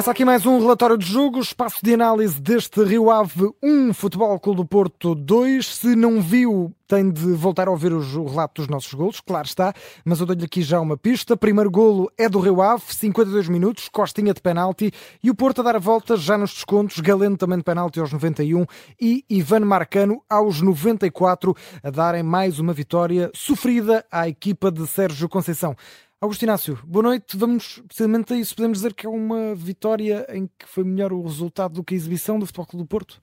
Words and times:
Começa 0.00 0.12
aqui 0.12 0.24
mais 0.24 0.46
um 0.46 0.58
relatório 0.58 0.96
de 0.96 1.04
jogo, 1.04 1.40
espaço 1.40 1.80
de 1.82 1.92
análise 1.92 2.40
deste 2.40 2.82
Rio 2.82 3.10
Ave 3.10 3.50
1, 3.62 3.92
Futebol 3.92 4.40
Clube 4.40 4.62
do 4.62 4.64
Porto 4.64 5.14
2. 5.14 5.76
Se 5.76 5.94
não 5.94 6.22
viu, 6.22 6.74
tem 6.88 7.10
de 7.10 7.34
voltar 7.34 7.68
a 7.68 7.70
ouvir 7.70 7.92
o 7.92 8.24
relato 8.24 8.62
dos 8.62 8.68
nossos 8.68 8.94
golos, 8.94 9.20
claro 9.20 9.46
está, 9.46 9.74
mas 10.02 10.18
eu 10.18 10.24
dou-lhe 10.24 10.46
aqui 10.46 10.62
já 10.62 10.80
uma 10.80 10.96
pista. 10.96 11.36
Primeiro 11.36 11.70
golo 11.70 12.10
é 12.16 12.30
do 12.30 12.40
Rio 12.40 12.62
Ave, 12.62 12.82
52 12.88 13.46
minutos, 13.48 13.90
Costinha 13.90 14.32
de 14.32 14.40
penalti 14.40 14.90
e 15.22 15.30
o 15.30 15.34
Porto 15.34 15.60
a 15.60 15.64
dar 15.64 15.76
a 15.76 15.78
volta 15.78 16.16
já 16.16 16.38
nos 16.38 16.54
descontos, 16.54 16.98
Galeno 17.00 17.36
também 17.36 17.58
de 17.58 17.64
penalti 17.64 18.00
aos 18.00 18.10
91 18.10 18.64
e 18.98 19.22
Ivan 19.28 19.66
Marcano 19.66 20.22
aos 20.30 20.62
94 20.62 21.54
a 21.82 21.90
darem 21.90 22.22
mais 22.22 22.58
uma 22.58 22.72
vitória 22.72 23.30
sofrida 23.34 24.02
à 24.10 24.26
equipa 24.26 24.72
de 24.72 24.86
Sérgio 24.86 25.28
Conceição. 25.28 25.76
Augusto 26.22 26.42
Inácio, 26.42 26.78
boa 26.86 27.02
noite. 27.04 27.34
Vamos 27.34 27.80
precisamente 27.88 28.34
a 28.34 28.36
isso. 28.36 28.54
Podemos 28.54 28.76
dizer 28.76 28.92
que 28.92 29.06
é 29.06 29.08
uma 29.08 29.54
vitória 29.54 30.26
em 30.28 30.46
que 30.46 30.66
foi 30.66 30.84
melhor 30.84 31.14
o 31.14 31.22
resultado 31.22 31.76
do 31.76 31.82
que 31.82 31.94
a 31.94 31.96
exibição 31.96 32.38
do 32.38 32.44
Futebol 32.44 32.66
Clube 32.66 32.84
do 32.84 32.86
Porto? 32.86 33.22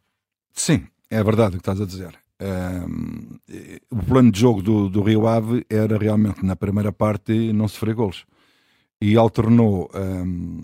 Sim, 0.52 0.88
é 1.08 1.23
verdade 1.23 1.50
o 1.50 1.60
que 1.60 1.62
estás 1.62 1.80
a 1.80 1.86
dizer. 1.86 2.18
Um, 2.42 3.38
o 3.92 4.04
plano 4.04 4.32
de 4.32 4.40
jogo 4.40 4.64
do, 4.64 4.90
do, 4.90 5.04
Rio 5.04 5.28
Ave 5.28 5.64
era 5.70 5.96
realmente 5.96 6.44
na 6.44 6.56
primeira 6.56 6.92
parte 6.92 7.54
não 7.54 7.68
sofrer 7.68 7.94
gols 7.94 8.26
e 9.00 9.16
alternou 9.16 9.92
um, 9.94 10.59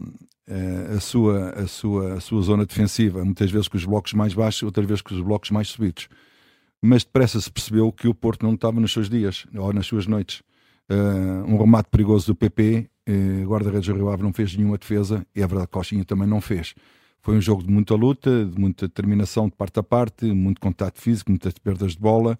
a, 0.95 0.99
sua, 0.99 1.51
a, 1.51 1.67
sua, 1.67 2.13
a 2.13 2.19
sua 2.19 2.41
zona 2.41 2.65
defensiva, 2.65 3.23
muitas 3.23 3.51
vezes 3.51 3.67
com 3.67 3.77
os 3.77 3.85
blocos 3.85 4.13
mais 4.13 4.33
baixos, 4.33 4.63
outras 4.63 4.87
vezes 4.87 5.03
com 5.03 5.13
os 5.13 5.21
blocos 5.21 5.51
mais 5.51 5.67
subidos. 5.67 6.09
Mas 6.81 7.03
depressa 7.03 7.39
se 7.39 7.51
percebeu 7.51 7.91
que 7.91 8.07
o 8.07 8.15
Porto 8.15 8.43
não 8.43 8.55
estava 8.55 8.79
nos 8.79 8.91
seus 8.91 9.07
dias 9.07 9.45
ou 9.55 9.71
nas 9.71 9.85
suas 9.85 10.07
noites 10.07 10.41
uh, 10.91 11.51
um 11.51 11.57
remate 11.57 11.89
perigoso 11.89 12.27
do 12.27 12.35
PP, 12.35 12.89
uh, 13.07 13.11
eh, 13.11 13.45
guarda-redes 13.45 13.87
do 13.87 13.95
Rio 13.95 14.09
Ave 14.09 14.23
não 14.23 14.33
fez 14.33 14.55
nenhuma 14.55 14.77
defesa, 14.77 15.25
e 15.35 15.41
a 15.43 15.47
verdade 15.47 15.69
Coxinha 15.69 16.05
também 16.05 16.27
não 16.27 16.41
fez. 16.41 16.73
Foi 17.21 17.37
um 17.37 17.41
jogo 17.41 17.63
de 17.63 17.71
muita 17.71 17.95
luta, 17.95 18.45
de 18.45 18.59
muita 18.59 18.87
determinação 18.87 19.47
de 19.47 19.55
parte 19.55 19.79
a 19.79 19.83
parte, 19.83 20.25
muito 20.25 20.59
contato 20.59 20.99
físico, 20.99 21.31
muitas 21.31 21.53
perdas 21.57 21.93
de 21.93 21.99
bola, 21.99 22.37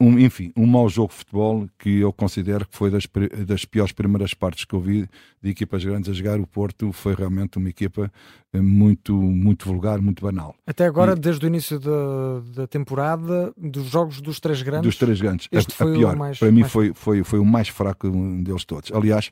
um, 0.00 0.18
enfim, 0.18 0.52
um 0.56 0.66
mau 0.66 0.88
jogo 0.88 1.10
de 1.10 1.18
futebol 1.18 1.68
que 1.78 2.00
eu 2.00 2.12
considero 2.12 2.66
que 2.66 2.76
foi 2.76 2.90
das, 2.90 3.06
das 3.46 3.64
piores 3.64 3.92
primeiras 3.92 4.34
partes 4.34 4.64
que 4.64 4.74
eu 4.74 4.80
vi 4.80 5.08
de 5.40 5.50
equipas 5.50 5.84
grandes 5.84 6.10
a 6.10 6.12
jogar. 6.12 6.40
O 6.40 6.46
Porto 6.46 6.92
foi 6.92 7.14
realmente 7.14 7.58
uma 7.58 7.68
equipa 7.68 8.10
eh, 8.52 8.60
muito, 8.60 9.14
muito 9.14 9.66
vulgar, 9.66 10.00
muito 10.00 10.22
banal. 10.22 10.54
Até 10.66 10.84
agora, 10.84 11.12
e, 11.12 11.14
desde 11.16 11.44
o 11.44 11.48
início 11.48 11.78
da, 11.78 12.40
da 12.54 12.66
temporada, 12.66 13.52
dos 13.56 13.86
jogos 13.86 14.20
dos 14.20 14.40
três 14.40 14.62
grandes, 14.62 14.86
dos 14.86 14.96
três 14.96 15.20
grandes, 15.20 15.48
este 15.52 15.72
a, 15.72 15.76
foi 15.76 15.92
a 15.92 15.96
pior. 15.96 16.16
Mais, 16.16 16.38
Para 16.38 16.50
mim, 16.50 16.60
mais... 16.60 16.72
foi, 16.72 16.92
foi, 16.92 17.22
foi 17.22 17.38
o 17.38 17.44
mais 17.44 17.68
fraco 17.68 18.10
deles 18.42 18.64
todos. 18.64 18.90
Aliás, 18.92 19.30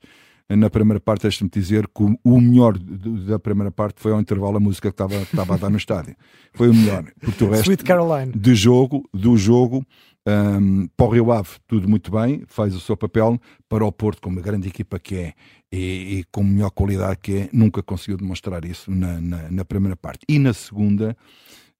na 0.48 0.68
primeira 0.68 1.00
parte, 1.00 1.22
deixe-me 1.22 1.48
dizer 1.50 1.86
que 1.88 2.02
o 2.22 2.40
melhor 2.40 2.78
da 2.78 3.38
primeira 3.38 3.70
parte 3.70 4.00
foi 4.00 4.12
ao 4.12 4.20
intervalo 4.20 4.56
a 4.56 4.60
música 4.60 4.90
que 4.90 4.94
estava, 4.94 5.14
estava 5.14 5.54
a 5.54 5.56
dar 5.56 5.70
no 5.70 5.76
estádio. 5.76 6.14
Foi 6.52 6.68
o 6.68 6.74
melhor. 6.74 7.04
Porque 7.20 7.44
o 7.44 7.50
resto 7.50 7.64
Sweet 7.64 7.84
Caroline. 7.84 8.32
De 8.32 8.54
jogo, 8.54 9.08
do 9.12 9.36
jogo, 9.36 9.84
um, 10.26 10.86
para 10.96 11.06
o 11.06 11.08
Rio 11.08 11.32
Ave, 11.32 11.50
tudo 11.66 11.88
muito 11.88 12.10
bem, 12.10 12.44
faz 12.46 12.74
o 12.74 12.80
seu 12.80 12.96
papel. 12.96 13.40
Para 13.68 13.84
o 13.84 13.90
Porto, 13.90 14.22
como 14.22 14.38
a 14.38 14.42
grande 14.42 14.68
equipa 14.68 14.98
que 14.98 15.16
é 15.16 15.34
e, 15.72 16.18
e 16.18 16.24
com 16.30 16.44
melhor 16.44 16.70
qualidade 16.70 17.18
que 17.20 17.36
é, 17.36 17.48
nunca 17.52 17.82
conseguiu 17.82 18.16
demonstrar 18.16 18.64
isso 18.64 18.90
na, 18.90 19.20
na, 19.20 19.50
na 19.50 19.64
primeira 19.64 19.96
parte. 19.96 20.20
E 20.28 20.38
na 20.38 20.52
segunda, 20.52 21.16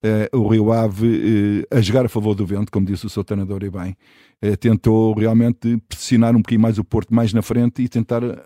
uh, 0.03 0.39
o 0.39 0.49
Rio 0.49 0.73
Ave, 0.73 1.65
uh, 1.71 1.77
a 1.77 1.81
jogar 1.81 2.07
a 2.07 2.09
favor 2.09 2.35
do 2.35 2.47
vento, 2.47 2.73
como 2.73 2.87
disse 2.87 3.07
o 3.07 3.11
seu 3.11 3.23
treinador 3.23 3.63
e 3.63 3.71
bem, 3.71 3.97
uh, 4.43 4.57
tentou 4.57 5.15
realmente 5.15 5.77
pressionar 5.89 6.35
um 6.35 6.39
bocadinho 6.39 6.63
mais 6.63 6.79
o 6.79 6.85
Porto 6.85 7.15
mais 7.15 7.33
na 7.33 7.43
frente 7.43 7.83
e 7.83 7.89
tentar 7.89 8.25
a, 8.25 8.43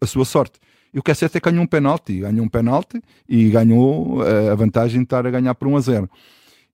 a 0.00 0.06
sua 0.06 0.24
sorte. 0.24 0.60
E 0.94 0.98
o 0.98 1.02
que 1.02 1.10
é 1.10 1.14
certo 1.14 1.36
é 1.36 1.40
que 1.40 1.50
ganhou 1.50 1.64
um 1.64 1.66
penalti, 1.66 2.20
ganhou 2.20 2.44
um 2.44 2.48
penalti 2.48 3.00
e 3.26 3.48
ganhou 3.48 4.20
a 4.22 4.54
vantagem 4.54 4.98
de 4.98 5.04
estar 5.04 5.26
a 5.26 5.30
ganhar 5.30 5.54
por 5.54 5.66
1 5.66 5.76
a 5.78 5.80
0. 5.80 6.10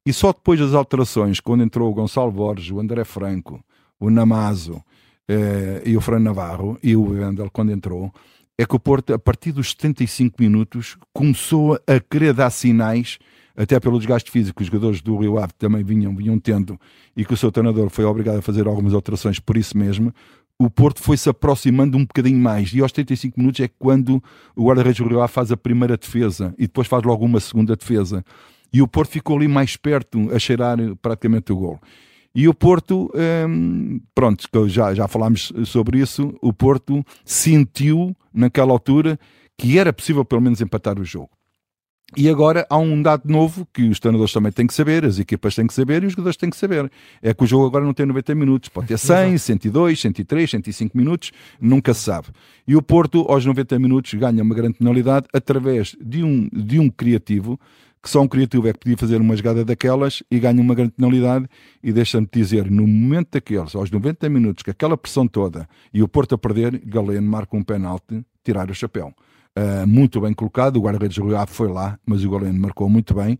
E 0.08 0.12
só 0.14 0.32
depois 0.32 0.58
das 0.58 0.72
alterações, 0.72 1.38
quando 1.38 1.62
entrou 1.62 1.90
o 1.90 1.94
Gonçalo 1.94 2.32
Borges, 2.32 2.70
o 2.70 2.80
André 2.80 3.04
Franco, 3.04 3.62
o 4.00 4.08
Namazo 4.08 4.82
eh, 5.28 5.82
e 5.84 5.98
o 5.98 6.00
Fran 6.00 6.18
Navarro 6.18 6.78
e 6.82 6.96
o 6.96 7.10
Wendel, 7.10 7.50
quando 7.52 7.72
entrou, 7.72 8.10
é 8.56 8.64
que 8.64 8.74
o 8.74 8.80
Porto, 8.80 9.12
a 9.12 9.18
partir 9.18 9.52
dos 9.52 9.72
75 9.72 10.36
minutos, 10.40 10.96
começou 11.12 11.78
a 11.86 12.00
querer 12.00 12.32
dar 12.32 12.48
sinais, 12.48 13.18
até 13.54 13.78
pelo 13.78 13.98
desgaste 13.98 14.30
físico 14.30 14.56
que 14.56 14.62
os 14.62 14.68
jogadores 14.68 15.02
do 15.02 15.14
Rio 15.18 15.38
Ave 15.38 15.52
também 15.58 15.84
vinham, 15.84 16.16
vinham 16.16 16.38
tendo, 16.38 16.80
e 17.14 17.22
que 17.22 17.34
o 17.34 17.36
seu 17.36 17.52
treinador 17.52 17.90
foi 17.90 18.06
obrigado 18.06 18.38
a 18.38 18.42
fazer 18.42 18.66
algumas 18.66 18.94
alterações 18.94 19.38
por 19.38 19.58
isso 19.58 19.76
mesmo, 19.76 20.10
o 20.58 20.70
Porto 20.70 21.02
foi-se 21.02 21.28
aproximando 21.28 21.98
um 21.98 22.06
bocadinho 22.06 22.38
mais. 22.38 22.72
E 22.72 22.80
aos 22.80 22.92
75 22.92 23.38
minutos 23.38 23.60
é 23.60 23.68
quando 23.78 24.22
o 24.56 24.64
guarda-redes 24.64 25.02
do 25.02 25.08
Rio 25.08 25.20
Ave 25.20 25.34
faz 25.34 25.52
a 25.52 25.56
primeira 25.56 25.98
defesa 25.98 26.54
e 26.56 26.62
depois 26.62 26.88
faz 26.88 27.02
logo 27.02 27.26
uma 27.26 27.40
segunda 27.40 27.76
defesa 27.76 28.24
e 28.72 28.82
o 28.82 28.88
Porto 28.88 29.10
ficou 29.10 29.36
ali 29.36 29.48
mais 29.48 29.76
perto 29.76 30.30
a 30.34 30.38
cheirar 30.38 30.78
praticamente 31.00 31.52
o 31.52 31.56
gol. 31.56 31.80
E 32.34 32.46
o 32.46 32.54
Porto, 32.54 33.10
hum, 33.48 34.00
pronto, 34.14 34.46
já, 34.68 34.94
já 34.94 35.08
falámos 35.08 35.52
sobre 35.64 35.98
isso, 35.98 36.34
o 36.40 36.52
Porto 36.52 37.04
sentiu 37.24 38.14
naquela 38.32 38.72
altura 38.72 39.18
que 39.56 39.78
era 39.78 39.92
possível 39.92 40.24
pelo 40.24 40.42
menos 40.42 40.60
empatar 40.60 41.00
o 41.00 41.04
jogo. 41.04 41.30
E 42.16 42.26
agora 42.26 42.66
há 42.70 42.78
um 42.78 43.02
dado 43.02 43.30
novo 43.30 43.68
que 43.72 43.82
os 43.82 44.00
treinadores 44.00 44.32
também 44.32 44.50
têm 44.50 44.66
que 44.66 44.72
saber, 44.72 45.04
as 45.04 45.18
equipas 45.18 45.54
têm 45.54 45.66
que 45.66 45.74
saber 45.74 46.02
e 46.02 46.06
os 46.06 46.12
jogadores 46.12 46.38
têm 46.38 46.48
que 46.48 46.56
saber. 46.56 46.90
É 47.20 47.34
que 47.34 47.44
o 47.44 47.46
jogo 47.46 47.66
agora 47.66 47.84
não 47.84 47.92
tem 47.92 48.06
90 48.06 48.34
minutos, 48.34 48.70
pode 48.70 48.86
ter 48.86 48.98
100, 48.98 49.36
102, 49.36 50.00
103, 50.00 50.50
105 50.50 50.96
minutos, 50.96 51.32
nunca 51.60 51.92
se 51.92 52.00
sabe. 52.00 52.28
E 52.66 52.74
o 52.74 52.80
Porto, 52.80 53.26
aos 53.28 53.44
90 53.44 53.78
minutos, 53.78 54.14
ganha 54.14 54.42
uma 54.42 54.54
grande 54.54 54.78
penalidade 54.78 55.26
através 55.34 55.94
de 56.00 56.24
um, 56.24 56.48
de 56.50 56.78
um 56.78 56.88
criativo 56.88 57.60
que 58.02 58.08
só 58.08 58.20
um 58.22 58.28
criativo 58.28 58.68
é 58.68 58.72
que 58.72 58.78
podia 58.78 58.96
fazer 58.96 59.20
uma 59.20 59.36
jogada 59.36 59.64
daquelas 59.64 60.22
e 60.30 60.38
ganha 60.38 60.60
uma 60.60 60.74
grande 60.74 60.92
penalidade. 60.92 61.46
E 61.82 61.92
deixa-me 61.92 62.28
dizer, 62.30 62.70
no 62.70 62.86
momento 62.86 63.28
daqueles, 63.32 63.74
aos 63.74 63.90
90 63.90 64.28
minutos, 64.28 64.62
que 64.62 64.70
aquela 64.70 64.96
pressão 64.96 65.26
toda 65.26 65.68
e 65.92 66.02
o 66.02 66.08
Porto 66.08 66.34
a 66.34 66.38
perder, 66.38 66.80
Galeno 66.84 67.28
marca 67.28 67.56
um 67.56 67.62
penalti, 67.62 68.24
tirar 68.44 68.70
o 68.70 68.74
chapéu. 68.74 69.12
Uh, 69.58 69.86
muito 69.86 70.20
bem 70.20 70.32
colocado, 70.32 70.76
o 70.76 70.82
guarda-redes 70.82 71.18
Rui 71.18 71.34
Ave 71.34 71.52
foi 71.52 71.68
lá, 71.68 71.98
mas 72.06 72.24
o 72.24 72.30
Galeno 72.30 72.60
marcou 72.60 72.88
muito 72.88 73.14
bem. 73.14 73.38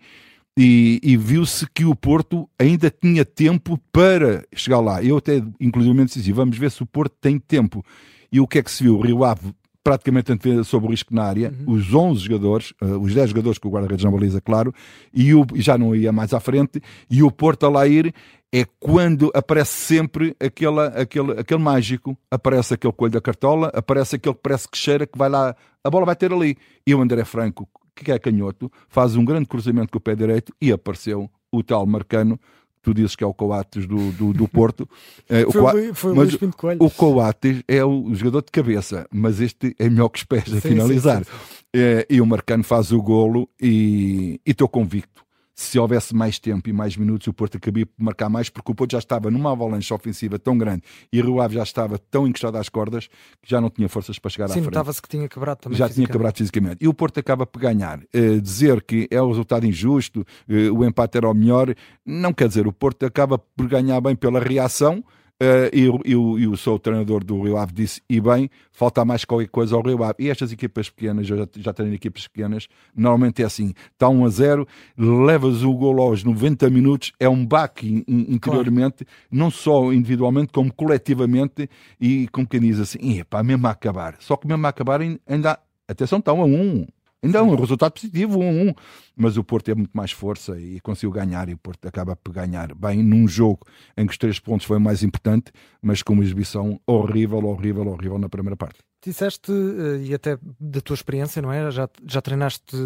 E, 0.59 0.99
e 1.05 1.17
viu-se 1.17 1.65
que 1.73 1.85
o 1.85 1.95
Porto 1.95 2.51
ainda 2.59 2.91
tinha 2.91 3.25
tempo 3.25 3.79
para 3.93 4.45
chegar 4.53 4.81
lá. 4.81 5.01
Eu 5.01 5.19
até, 5.19 5.41
inclusive, 5.61 6.05
disse, 6.05 6.33
vamos 6.33 6.59
ver 6.59 6.73
se 6.73 6.83
o 6.83 6.87
Porto 6.87 7.15
tem 7.21 7.39
tempo. 7.39 7.85
E 8.33 8.41
o 8.41 8.47
que 8.47 8.59
é 8.59 8.63
que 8.63 8.71
se 8.71 8.83
viu? 8.83 8.97
O 8.99 9.01
Rio 9.01 9.23
Ave 9.23 9.55
praticamente 9.83 10.33
sobre 10.65 10.89
o 10.89 10.91
risco 10.91 11.15
na 11.15 11.25
área, 11.25 11.55
uhum. 11.67 11.75
os 11.75 11.95
11 11.95 12.21
jogadores, 12.21 12.73
uh, 12.83 12.99
os 12.99 13.15
10 13.15 13.31
jogadores 13.31 13.59
que 13.59 13.67
o 13.67 13.71
guarda-redes 13.71 14.05
não 14.05 14.13
baliza, 14.13 14.41
claro, 14.41 14.75
e, 15.13 15.35
o, 15.35 15.47
já 15.55 15.79
não 15.79 15.95
ia 15.95 16.13
mais 16.13 16.35
à 16.35 16.41
frente, 16.41 16.81
e 17.11 17.23
o 17.23 17.31
Porto 17.31 17.65
a 17.65 17.71
lá 17.71 17.87
ir 17.87 18.15
é 18.53 18.65
quando 18.79 19.31
aparece 19.35 19.73
sempre 19.73 20.35
aquele, 20.41 20.81
aquele, 20.81 21.33
aquele 21.33 21.61
mágico, 21.61 22.17
aparece 22.31 22.75
aquele 22.75 22.93
coelho 22.93 23.13
da 23.13 23.21
cartola, 23.21 23.71
aparece 23.75 24.17
aquele 24.17 24.35
que 24.35 24.41
parece 24.43 24.69
que 24.69 24.79
cheira, 24.79 25.07
que 25.07 25.19
vai 25.19 25.29
lá, 25.29 25.55
a 25.85 25.91
bola 25.91 26.07
vai 26.07 26.17
ter 26.17 26.33
ali. 26.33 26.57
E 26.87 26.95
o 26.95 27.01
André 27.01 27.25
Franco, 27.25 27.69
que 27.95 28.11
é 28.11 28.19
canhoto, 28.19 28.71
faz 28.89 29.17
um 29.17 29.25
grande 29.25 29.47
cruzamento 29.47 29.93
com 29.93 29.99
o 29.99 30.01
pé 30.01 30.15
direito 30.15 30.53
e 30.61 30.73
apareceu 30.73 31.31
o 31.53 31.63
tal 31.63 31.87
Marcano 31.87 32.39
tu 32.89 32.95
dizes 32.95 33.15
que 33.15 33.23
é 33.23 33.27
o 33.27 33.35
Coates 33.35 33.87
do, 33.87 34.11
do, 34.13 34.33
do 34.33 34.49
Porto. 34.49 34.89
É, 35.31 35.43
foi, 35.43 35.61
o, 35.61 35.65
Coates, 35.65 35.99
foi 35.99 36.15
mas 36.15 36.35
o, 36.35 36.85
o 36.87 36.91
Coates 36.91 37.63
é 37.69 37.85
o 37.85 38.15
jogador 38.15 38.43
de 38.43 38.51
cabeça, 38.51 39.07
mas 39.13 39.43
este 39.43 39.77
é 39.79 39.91
melhor 39.91 40.09
que 40.09 40.19
os 40.21 40.25
pés 40.25 40.45
a 40.45 40.59
sim, 40.59 40.71
finalizar. 40.71 41.23
Sim, 41.23 41.31
sim, 41.31 41.59
é, 41.75 42.07
e 42.09 42.19
o 42.19 42.25
Marcano 42.25 42.65
faz 42.65 42.93
o 42.93 43.03
golo 43.03 43.47
e 43.61 44.41
estou 44.47 44.67
convicto 44.67 45.23
se 45.59 45.77
houvesse 45.77 46.15
mais 46.15 46.39
tempo 46.39 46.71
e 46.71 46.73
mais 46.73 46.97
minutos, 46.97 47.27
o 47.27 47.33
Porto 47.33 47.57
acabia 47.57 47.85
por 47.85 48.01
marcar 48.01 48.29
mais, 48.29 48.49
porque 48.49 48.71
o 48.71 48.75
Porto 48.77 48.93
já 48.93 49.01
estava 49.01 49.29
numa 49.29 49.51
avalanche 49.51 49.93
ofensiva 49.93 50.39
tão 50.39 50.57
grande 50.57 50.85
e 51.13 51.21
o 51.21 51.25
Rio 51.25 51.41
Ave 51.41 51.57
já 51.57 51.65
estava 51.65 51.99
tão 51.99 52.29
encostado 52.29 52.57
às 52.59 52.69
cordas 52.69 53.09
que 53.43 53.51
já 53.51 53.61
não 53.61 53.69
tinha 53.69 53.89
forças 53.89 54.21
para 54.21 54.31
chegar 54.31 54.47
Sim, 54.47 54.53
à 54.53 54.55
frente. 54.55 54.65
Sim, 54.67 54.71
notava-se 54.71 55.03
que 55.03 55.09
tinha 55.09 55.29
quebrado 55.29 55.59
também. 55.61 55.77
Já 55.77 55.89
tinha 55.89 56.07
quebrado 56.07 56.39
fisicamente. 56.39 56.77
E 56.81 56.87
o 56.87 56.95
Porto 56.95 57.19
acaba 57.19 57.45
por 57.45 57.61
ganhar. 57.61 57.99
Uh, 58.15 58.41
dizer 58.41 58.81
que 58.83 59.09
é 59.11 59.21
o 59.21 59.27
resultado 59.27 59.67
injusto, 59.67 60.21
uh, 60.21 60.79
o 60.79 60.85
empate 60.85 61.19
era 61.19 61.29
o 61.29 61.35
melhor, 61.35 61.75
não 62.07 62.33
quer 62.33 62.47
dizer. 62.47 62.69
O 62.69 62.73
Porto 62.73 63.05
acaba 63.05 63.37
por 63.37 63.67
ganhar 63.67 64.01
bem 64.01 64.15
pela 64.15 64.39
reação 64.39 65.03
Uh, 65.41 65.71
e, 65.73 65.87
e, 66.05 66.13
e, 66.13 66.47
o 66.49 66.57
seu 66.57 66.81
treinador 66.81 67.23
do 67.23 67.41
Rio 67.41 67.57
Ave 67.57 67.73
disse, 67.73 68.03
e 68.11 68.21
bem, 68.21 68.51
falta 68.73 69.05
mais 69.05 69.25
qualquer 69.25 69.49
coisa 69.49 69.77
ao 69.77 69.83
Rio 69.83 70.03
Ave. 70.03 70.15
E 70.19 70.31
estas 70.31 70.51
equipas 70.51 70.91
pequenas, 70.91 71.31
eu 71.31 71.39
já, 71.39 71.49
já 71.57 71.73
tenho 71.73 71.95
equipas 71.95 72.27
pequenas, 72.27 72.67
normalmente 72.93 73.41
é 73.41 73.47
assim, 73.47 73.73
está 73.93 74.09
1 74.09 74.25
a 74.25 74.29
0, 74.29 74.69
levas 74.99 75.63
o 75.63 75.73
gol 75.75 76.01
aos 76.01 76.25
90 76.25 76.69
minutos, 76.71 77.13
é 77.21 77.29
um 77.29 77.47
baque 77.47 78.05
interiormente, 78.09 79.05
claro. 79.05 79.29
não 79.31 79.49
só 79.49 79.93
individualmente, 79.93 80.53
como 80.53 80.73
coletivamente, 80.75 81.71
e 82.01 82.27
como 82.33 82.45
quem 82.45 82.61
diz 82.61 82.81
assim, 82.81 83.21
epá, 83.21 83.41
mesmo 83.45 83.65
a 83.69 83.71
acabar. 83.71 84.17
Só 84.19 84.37
que 84.37 84.49
mesmo 84.49 84.67
a 84.67 84.71
acabar 84.71 85.01
ainda, 85.01 85.61
atenção, 85.87 86.19
está 86.19 86.33
1 86.33 86.43
a 86.43 86.45
1, 86.47 86.87
Ainda 87.23 87.39
é 87.39 87.43
um 87.43 87.55
resultado 87.57 87.93
positivo, 87.93 88.39
1 88.39 88.43
um, 88.43 88.69
um, 88.69 88.75
mas 89.17 89.37
o 89.37 89.43
Porto 89.43 89.69
é 89.71 89.75
muito 89.75 89.91
mais 89.93 90.13
força 90.13 90.59
e 90.61 90.79
conseguiu 90.81 91.11
ganhar 91.11 91.49
e 91.49 91.55
o 91.55 91.59
Porto 91.59 91.87
acaba 91.89 92.15
por 92.15 92.33
ganhar 92.33 92.73
bem 92.77 93.03
num 93.03 93.27
jogo 93.27 93.67
em 93.97 94.07
que 94.07 94.13
os 94.13 94.19
três 94.19 94.39
pontos 94.39 94.65
foi 94.65 94.77
o 94.77 94.81
mais 94.81 95.03
importante, 95.03 95.51
mas 95.83 96.01
com 96.01 96.13
uma 96.13 96.23
exibição 96.23 96.81
horrível, 96.87 97.45
horrível, 97.45 97.89
horrível 97.89 98.19
na 98.19 98.29
primeira 98.29 98.57
parte. 98.57 98.79
Disseste, 99.05 99.51
eh, 99.51 100.07
e 100.07 100.15
até 100.15 100.39
da 100.61 100.81
tua 100.81 100.95
experiência, 100.95 101.43
não 101.43 101.53
é? 101.53 101.71
Já, 101.73 101.89
já 102.07 102.21
treinaste 102.21 102.77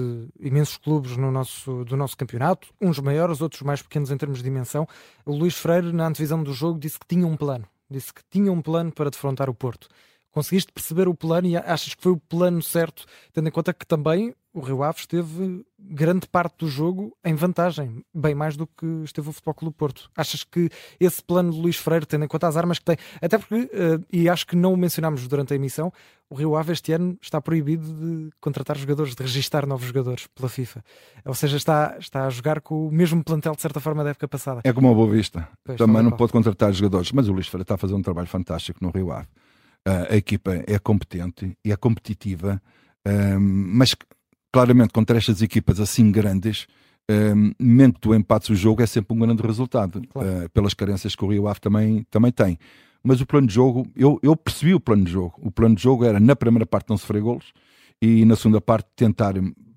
imensos 0.40 0.78
clubes 0.78 1.16
no 1.16 1.30
nosso, 1.30 1.84
do 1.84 1.96
nosso 1.96 2.16
campeonato, 2.16 2.68
uns 2.80 2.98
maiores, 3.00 3.42
outros 3.42 3.60
mais 3.62 3.82
pequenos 3.82 4.10
em 4.10 4.16
termos 4.16 4.38
de 4.38 4.44
dimensão. 4.44 4.86
O 5.26 5.34
Luís 5.34 5.56
Freire, 5.56 5.92
na 5.92 6.06
antevisão 6.06 6.42
do 6.42 6.54
jogo, 6.54 6.78
disse 6.78 6.98
que 6.98 7.06
tinha 7.06 7.26
um 7.26 7.36
plano. 7.36 7.66
Disse 7.90 8.12
que 8.14 8.22
tinha 8.30 8.50
um 8.50 8.62
plano 8.62 8.90
para 8.92 9.10
defrontar 9.10 9.50
o 9.50 9.54
Porto. 9.54 9.88
Conseguiste 10.32 10.72
perceber 10.72 11.08
o 11.08 11.14
plano 11.14 11.46
e 11.46 11.56
achas 11.56 11.94
que 11.94 12.02
foi 12.02 12.12
o 12.12 12.16
plano 12.16 12.62
certo, 12.62 13.04
tendo 13.32 13.48
em 13.48 13.52
conta 13.52 13.72
que 13.72 13.86
também 13.86 14.34
o 14.54 14.60
Rio 14.60 14.82
Ave 14.82 14.98
esteve 14.98 15.64
grande 15.78 16.26
parte 16.26 16.58
do 16.58 16.68
jogo 16.68 17.16
em 17.24 17.34
vantagem, 17.34 18.04
bem 18.14 18.34
mais 18.34 18.56
do 18.56 18.66
que 18.66 18.86
esteve 19.04 19.28
o 19.28 19.32
Futebol 19.32 19.54
Clube 19.54 19.76
Porto. 19.76 20.10
Achas 20.16 20.44
que 20.44 20.68
esse 21.00 21.22
plano 21.22 21.52
de 21.52 21.58
Luís 21.58 21.76
Freire, 21.76 22.04
tendo 22.04 22.24
em 22.24 22.28
conta 22.28 22.48
as 22.48 22.56
armas 22.56 22.78
que 22.78 22.84
tem, 22.84 22.96
até 23.20 23.38
porque, 23.38 23.54
uh, 23.54 24.04
e 24.12 24.28
acho 24.28 24.46
que 24.46 24.54
não 24.54 24.74
o 24.74 24.76
mencionámos 24.76 25.26
durante 25.26 25.54
a 25.54 25.56
emissão, 25.56 25.92
o 26.28 26.34
Rio 26.34 26.54
Ave 26.54 26.72
este 26.72 26.92
ano 26.92 27.16
está 27.20 27.40
proibido 27.40 27.92
de 27.94 28.30
contratar 28.40 28.76
jogadores, 28.76 29.14
de 29.14 29.22
registar 29.22 29.66
novos 29.66 29.86
jogadores 29.86 30.26
pela 30.34 30.48
FIFA. 30.48 30.84
Ou 31.24 31.34
seja, 31.34 31.56
está, 31.56 31.96
está 31.98 32.26
a 32.26 32.30
jogar 32.30 32.60
com 32.60 32.88
o 32.88 32.92
mesmo 32.92 33.22
plantel, 33.24 33.54
de 33.54 33.62
certa 33.62 33.80
forma, 33.80 34.04
da 34.04 34.10
época 34.10 34.28
passada. 34.28 34.60
É 34.64 34.72
como 34.72 34.90
a 34.90 34.94
Boa 34.94 35.10
Vista. 35.10 35.48
Pois, 35.64 35.78
Também 35.78 36.02
não 36.02 36.12
pode 36.12 36.32
contratar 36.32 36.72
jogadores, 36.72 37.10
mas 37.12 37.28
o 37.28 37.32
Luís 37.32 37.48
Freire 37.48 37.62
está 37.62 37.74
a 37.74 37.78
fazer 37.78 37.94
um 37.94 38.02
trabalho 38.02 38.28
fantástico 38.28 38.78
no 38.82 38.90
Rio 38.90 39.12
Ave 39.12 39.28
a 39.84 40.16
equipa 40.16 40.62
é 40.66 40.78
competente 40.78 41.56
e 41.64 41.72
é 41.72 41.76
competitiva, 41.76 42.62
mas 43.38 43.96
claramente 44.52 44.92
contra 44.92 45.16
estas 45.16 45.42
equipas 45.42 45.80
assim 45.80 46.12
grandes, 46.12 46.66
um, 47.10 47.52
mesmo 47.58 47.94
que 47.94 48.00
tu 48.00 48.14
empates 48.14 48.48
o 48.50 48.54
jogo, 48.54 48.82
é 48.82 48.86
sempre 48.86 49.14
um 49.14 49.18
grande 49.18 49.42
resultado, 49.42 50.02
claro. 50.08 50.44
uh, 50.44 50.50
pelas 50.50 50.74
carências 50.74 51.16
que 51.16 51.24
o 51.24 51.28
Rio 51.28 51.48
Ave 51.48 51.60
também, 51.60 52.06
também 52.10 52.30
tem. 52.30 52.58
Mas 53.02 53.20
o 53.20 53.26
plano 53.26 53.46
de 53.46 53.54
jogo, 53.54 53.86
eu, 53.96 54.20
eu 54.22 54.36
percebi 54.36 54.74
o 54.74 54.80
plano 54.80 55.04
de 55.04 55.10
jogo. 55.10 55.34
O 55.38 55.50
plano 55.50 55.74
de 55.74 55.82
jogo 55.82 56.04
era, 56.04 56.20
na 56.20 56.36
primeira 56.36 56.64
parte, 56.64 56.88
não 56.88 56.96
sofrer 56.96 57.20
golos 57.20 57.52
e 58.00 58.24
na 58.24 58.36
segunda 58.36 58.60
parte, 58.60 58.88
tentar 58.94 59.34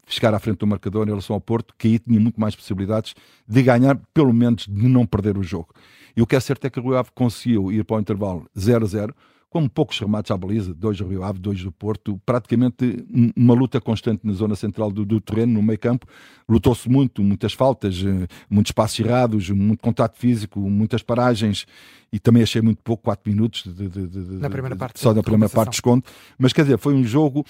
chegar 0.07 0.33
à 0.33 0.39
frente 0.39 0.59
do 0.59 0.67
marcador 0.67 1.07
em 1.07 1.09
relação 1.09 1.33
ao 1.33 1.41
Porto, 1.41 1.73
que 1.77 1.87
aí 1.87 1.99
tinha 1.99 2.19
muito 2.19 2.39
mais 2.39 2.55
possibilidades 2.55 3.15
de 3.47 3.63
ganhar, 3.63 3.99
pelo 4.13 4.31
menos 4.31 4.67
de 4.67 4.87
não 4.87 5.05
perder 5.07 5.37
o 5.37 5.43
jogo. 5.43 5.69
E 6.15 6.21
o 6.21 6.27
que 6.27 6.35
é 6.35 6.39
certo 6.39 6.65
é 6.65 6.69
que 6.69 6.79
o 6.79 6.83
Rio 6.83 6.97
Ave 6.97 7.09
conseguiu 7.15 7.71
ir 7.71 7.83
para 7.83 7.97
o 7.97 7.99
intervalo 7.99 8.47
0 8.57 8.85
a 8.85 8.87
0 8.87 9.15
com 9.49 9.67
poucos 9.69 9.99
remates 9.99 10.31
à 10.31 10.37
baliza, 10.37 10.73
dois 10.73 10.97
do 10.97 11.07
Rio 11.07 11.23
Ave, 11.23 11.39
dois 11.39 11.61
do 11.61 11.71
Porto, 11.71 12.19
praticamente 12.25 13.05
uma 13.35 13.53
luta 13.53 13.79
constante 13.79 14.21
na 14.25 14.33
zona 14.33 14.55
central 14.55 14.91
do, 14.91 15.05
do 15.05 15.21
terreno, 15.21 15.53
no 15.53 15.63
meio 15.63 15.79
campo. 15.79 16.05
Lutou-se 16.47 16.89
muito, 16.89 17.23
muitas 17.23 17.53
faltas, 17.53 18.03
eh, 18.05 18.27
muitos 18.49 18.71
passos 18.71 18.99
errados, 18.99 19.49
muito 19.49 19.81
contato 19.81 20.17
físico, 20.17 20.59
muitas 20.59 21.01
paragens 21.01 21.65
e 22.11 22.19
também 22.19 22.43
achei 22.43 22.61
muito 22.61 22.81
pouco, 22.83 23.03
4 23.03 23.31
minutos 23.31 23.63
de, 23.63 23.87
de, 23.87 24.07
de, 24.07 24.19
na 24.37 24.49
primeira 24.49 24.75
parte, 24.75 24.99
só 24.99 25.13
na 25.13 25.23
primeira 25.23 25.49
parte 25.49 25.69
de 25.69 25.75
desconto. 25.75 26.11
Mas 26.37 26.51
quer 26.51 26.63
dizer, 26.63 26.77
foi 26.77 26.93
um 26.93 27.03
jogo 27.03 27.45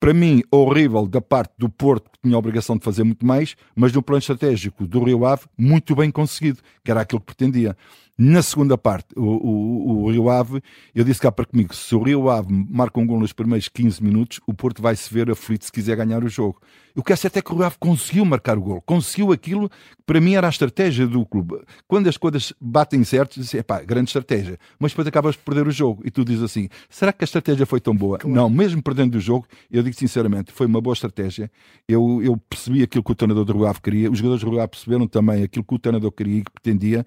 para 0.00 0.14
mim, 0.14 0.42
horrível 0.50 1.06
da 1.06 1.20
parte 1.20 1.52
do 1.58 1.68
Porto, 1.68 2.10
que 2.20 2.28
tinha 2.28 2.36
a 2.36 2.38
obrigação 2.38 2.76
de 2.76 2.84
fazer 2.84 3.02
muito 3.02 3.24
mais, 3.24 3.56
mas 3.74 3.92
no 3.92 4.02
plano 4.02 4.18
estratégico 4.18 4.86
do 4.86 5.02
Rio 5.02 5.24
Ave, 5.24 5.42
muito 5.56 5.94
bem 5.96 6.10
conseguido, 6.10 6.60
que 6.84 6.90
era 6.90 7.00
aquilo 7.00 7.20
que 7.20 7.26
pretendia. 7.26 7.76
Na 8.22 8.42
segunda 8.42 8.76
parte, 8.76 9.06
o, 9.16 9.22
o, 9.22 10.04
o, 10.04 10.10
Rio 10.10 10.28
Ave, 10.28 10.60
eu 10.94 11.02
disse 11.02 11.18
cá 11.18 11.32
para 11.32 11.46
comigo: 11.46 11.74
se 11.74 11.94
o 11.94 12.02
Rio 12.02 12.28
Ave 12.28 12.52
marca 12.68 13.00
um 13.00 13.06
gol 13.06 13.18
nos 13.18 13.32
primeiros 13.32 13.66
15 13.68 14.02
minutos, 14.04 14.40
o 14.46 14.52
Porto 14.52 14.82
vai 14.82 14.94
se 14.94 15.12
ver 15.12 15.30
aflito 15.30 15.64
se 15.64 15.72
quiser 15.72 15.96
ganhar 15.96 16.22
o 16.22 16.28
jogo. 16.28 16.60
O 16.94 17.02
que 17.02 17.14
é 17.14 17.16
certo 17.16 17.38
é 17.38 17.42
que 17.42 17.50
o 17.50 17.56
Rio 17.56 17.64
Ave 17.64 17.76
conseguiu 17.80 18.26
marcar 18.26 18.58
o 18.58 18.60
gol, 18.60 18.82
conseguiu 18.82 19.32
aquilo 19.32 19.70
que 19.70 19.76
para 20.04 20.20
mim 20.20 20.34
era 20.34 20.46
a 20.46 20.50
estratégia 20.50 21.06
do 21.06 21.24
clube. 21.24 21.62
Quando 21.88 22.08
as 22.08 22.18
coisas 22.18 22.52
batem 22.60 23.02
certo, 23.04 23.40
diz, 23.40 23.54
pá, 23.62 23.80
grande 23.80 24.10
estratégia, 24.10 24.58
mas 24.78 24.92
depois 24.92 25.06
acabas 25.06 25.34
por 25.34 25.54
perder 25.54 25.66
o 25.66 25.70
jogo 25.70 26.02
e 26.04 26.10
tu 26.10 26.22
dizes 26.22 26.42
assim: 26.42 26.68
será 26.90 27.14
que 27.14 27.22
a 27.22 27.26
estratégia 27.26 27.64
foi 27.64 27.80
tão 27.80 27.96
boa? 27.96 28.18
Claro. 28.18 28.34
Não, 28.34 28.50
mesmo 28.50 28.82
perdendo 28.82 29.14
o 29.14 29.20
jogo, 29.20 29.46
eu 29.70 29.82
digo 29.82 29.96
sinceramente, 29.96 30.52
foi 30.52 30.66
uma 30.66 30.80
boa 30.82 30.92
estratégia. 30.92 31.50
Eu, 31.88 32.09
eu 32.22 32.36
percebi 32.36 32.82
aquilo 32.82 33.04
que 33.04 33.12
o 33.12 33.14
treinador 33.14 33.44
do 33.44 33.52
Rio 33.52 33.66
Ave 33.66 33.80
queria, 33.80 34.10
os 34.10 34.18
jogadores 34.18 34.42
do 34.42 34.50
Rio 34.50 34.60
Ave 34.60 34.70
perceberam 34.70 35.06
também 35.06 35.42
aquilo 35.42 35.64
que 35.64 35.74
o 35.74 35.78
treinador 35.78 36.12
queria 36.12 36.38
e 36.38 36.42
que 36.42 36.50
pretendia 36.50 37.06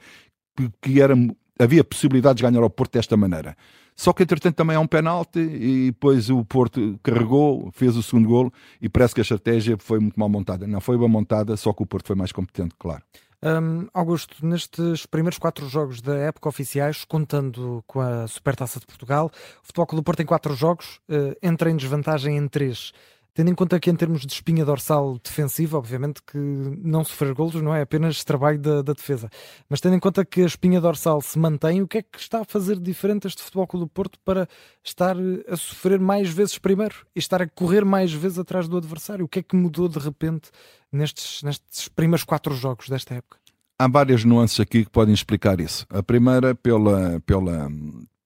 que 0.82 1.02
era, 1.02 1.16
havia 1.60 1.84
possibilidade 1.84 2.38
de 2.38 2.44
ganhar 2.44 2.62
ao 2.62 2.70
Porto 2.70 2.94
desta 2.94 3.18
maneira. 3.18 3.56
Só 3.96 4.12
que 4.12 4.24
entretanto 4.24 4.56
também 4.56 4.76
há 4.76 4.80
um 4.80 4.88
penalti 4.88 5.40
e 5.40 5.92
depois 5.92 6.30
o 6.30 6.44
Porto 6.44 7.00
carregou, 7.04 7.72
fez 7.72 7.96
o 7.96 8.04
segundo 8.04 8.28
golo 8.28 8.52
e 8.82 8.90
parece 8.90 9.14
que 9.14 9.22
a 9.22 9.24
estratégia 9.24 9.78
foi 9.78 10.00
muito 10.00 10.20
mal 10.20 10.30
montada. 10.30 10.66
Não 10.66 10.82
foi 10.82 10.98
bem 10.98 11.08
montada, 11.08 11.56
só 11.58 11.74
que 11.74 11.84
o 11.84 11.86
Porto 11.86 12.08
foi 12.08 12.16
mais 12.16 12.32
competente, 12.32 12.74
claro. 12.78 13.04
Um, 13.44 13.88
Augusto, 13.94 14.46
nestes 14.46 15.06
primeiros 15.06 15.38
quatro 15.38 15.68
jogos 15.68 16.02
da 16.02 16.16
época 16.16 16.48
oficiais, 16.48 17.04
contando 17.04 17.84
com 17.86 18.00
a 18.00 18.26
Supertaça 18.26 18.80
de 18.80 18.86
Portugal, 18.86 19.30
o 19.62 19.66
Futebol 19.66 19.86
Clube 19.86 20.02
do 20.02 20.06
Porto 20.06 20.18
tem 20.18 20.26
quatro 20.26 20.56
jogos, 20.56 21.02
uh, 21.10 21.36
entra 21.42 21.70
em 21.70 21.76
desvantagem 21.76 22.38
em 22.38 22.48
três. 22.48 22.94
Tendo 23.34 23.50
em 23.50 23.56
conta 23.56 23.80
que 23.80 23.90
em 23.90 23.96
termos 23.96 24.22
de 24.22 24.32
espinha 24.32 24.64
dorsal 24.64 25.18
defensiva, 25.18 25.78
obviamente 25.78 26.22
que 26.22 26.38
não 26.38 27.04
sofrer 27.04 27.34
golos 27.34 27.56
não 27.56 27.74
é 27.74 27.82
apenas 27.82 28.24
trabalho 28.24 28.60
da, 28.60 28.84
da, 28.84 28.94
defesa, 28.94 29.28
mas 29.68 29.82
tendo 29.82 29.96
em 29.96 30.00
conta 30.00 30.24
que 30.24 30.42
a 30.42 30.46
espinha 30.46 30.80
dorsal 30.80 31.20
se 31.20 31.40
mantém, 31.40 31.82
o 31.82 31.88
que 31.88 31.98
é 31.98 32.02
que 32.04 32.20
está 32.20 32.42
a 32.42 32.46
fazer 32.46 32.78
diferente 32.80 33.26
este 33.26 33.42
Futebol 33.42 33.66
Clube 33.66 33.86
do 33.86 33.90
Porto 33.90 34.20
para 34.24 34.48
estar 34.84 35.16
a 35.48 35.58
sofrer 35.58 36.00
mais 36.00 36.30
vezes 36.30 36.60
primeiro 36.60 36.96
e 37.16 37.20
estar 37.20 37.42
a 37.42 37.48
correr 37.48 37.84
mais 37.84 38.14
vezes 38.14 38.38
atrás 38.38 38.68
do 38.68 38.78
adversário? 38.78 39.26
O 39.26 39.28
que 39.28 39.40
é 39.40 39.44
que 39.44 39.56
mudou 39.56 39.90
de 39.90 39.98
repente 39.98 40.52
nestes, 40.92 41.42
nestes 41.42 41.88
primeiros 41.88 42.24
quatro 42.24 42.54
jogos 42.54 42.88
desta 42.88 43.16
época? 43.16 43.40
Há 43.80 43.88
várias 43.88 44.24
nuances 44.24 44.60
aqui 44.60 44.86
que 44.86 44.92
podem 44.92 45.14
explicar 45.14 45.60
isso. 45.60 45.88
A 45.90 46.04
primeira, 46.04 46.54
pela, 46.54 47.20
pela, 47.26 47.68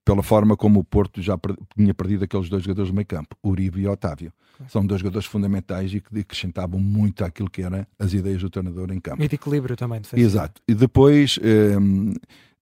pela 0.07 0.24
forma 0.24 0.56
como 0.56 0.80
o 0.80 0.86
Porto 0.86 1.21
já 1.21 1.38
tinha 1.75 1.94
perdido 1.94 2.24
aqueles 2.24 2.48
dois 2.48 2.63
jogadores 2.63 2.89
do 2.89 2.95
meio 2.95 3.06
campo, 3.06 3.36
Uribe 3.44 3.81
e 3.81 3.88
Otávio 3.89 4.31
são 4.69 4.86
dois 4.86 5.01
jogadores 5.01 5.27
fundamentais 5.27 5.94
e 5.94 6.00
que 6.00 6.19
acrescentavam 6.19 6.80
muito 6.80 7.25
àquilo 7.25 7.50
que 7.50 7.62
eram 7.62 7.86
as 8.00 8.13
ideias 8.13 8.42
do 8.42 8.50
treinador 8.50 8.89
em 8.94 9.01
campo. 9.01 9.21
E 9.21 9.27
de 9.27 9.36
equilíbrio 9.36 9.75
também. 9.75 10.00
De 10.00 10.21
Exato. 10.21 10.62
E 10.65 10.74
depois 10.74 11.38
hum, 11.44 12.13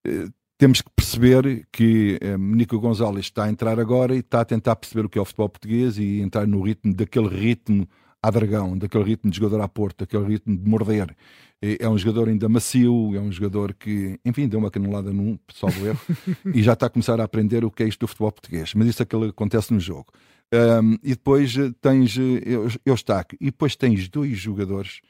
eh, 0.04 0.28
temos 0.58 0.82
que 0.82 0.90
perceber 0.96 1.68
que 1.72 2.20
hum, 2.20 2.56
Nico 2.56 2.80
Gonzalez 2.80 3.26
está 3.26 3.44
a 3.44 3.50
entrar 3.50 3.80
agora 3.80 4.16
e 4.16 4.20
está 4.20 4.42
a 4.42 4.46
tentar 4.46 4.76
perceber 4.76 5.06
o 5.06 5.10
que 5.10 5.20
é 5.20 5.22
o 5.22 5.26
futebol 5.26 5.48
português 5.48 6.00
e 6.00 6.22
entrar 6.22 6.48
no 6.48 6.64
ritmo 6.64 6.96
daquele 6.96 7.28
ritmo 7.28 7.88
a 8.28 8.32
dragão, 8.32 8.78
daquele 8.78 9.04
ritmo 9.04 9.30
de 9.30 9.38
jogador 9.38 9.62
à 9.62 9.68
porta, 9.68 10.06
daquele 10.06 10.26
ritmo 10.26 10.58
de 10.58 10.68
morder. 10.68 11.16
É 11.62 11.88
um 11.88 11.98
jogador 11.98 12.28
ainda 12.28 12.50
macio, 12.50 13.16
é 13.16 13.20
um 13.20 13.32
jogador 13.32 13.74
que, 13.74 14.20
enfim, 14.26 14.48
deu 14.48 14.60
uma 14.60 14.72
canelada 14.72 15.12
num, 15.14 15.38
salvo 15.54 15.86
erro, 15.86 16.00
e 16.54 16.62
já 16.62 16.74
está 16.74 16.88
a 16.88 16.90
começar 16.90 17.20
a 17.20 17.24
aprender 17.24 17.64
o 17.64 17.72
que 17.72 17.84
é 17.84 17.88
isto 17.88 18.00
do 18.00 18.08
futebol 18.08 18.32
português. 18.32 18.74
Mas 18.74 18.88
isso 18.88 19.04
é 19.04 19.06
que 19.06 19.16
acontece 19.16 19.74
no 19.74 19.80
jogo. 19.80 20.08
Um, 20.54 20.94
e 21.04 21.10
depois 21.10 21.56
eh, 21.58 21.72
tens 21.82 22.18
eh, 22.18 22.80
Eustáquio. 22.86 23.38
E 23.42 23.46
depois 23.46 23.76
tens 23.76 24.08
dois 24.10 24.38
jogadores 24.38 25.02